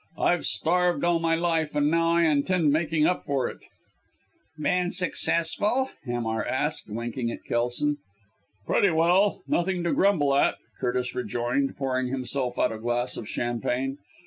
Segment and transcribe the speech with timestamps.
[0.17, 3.59] I've starved all my life and now I intend making up for it."
[4.57, 7.97] "Been successful?" Hamar asked, winking at Kelson.
[8.65, 9.43] "Pretty well!
[9.47, 13.99] Nothing to grumble at," Curtis rejoined, pouring himself out a glass of champagne.